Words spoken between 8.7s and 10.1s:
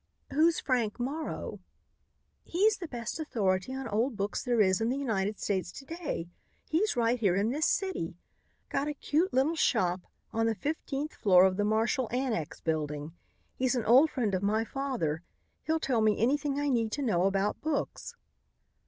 a cute little shop